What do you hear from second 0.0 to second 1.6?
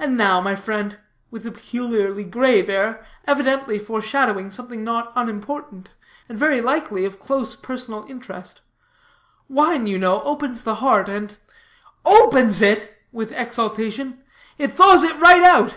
And now, my friend," with a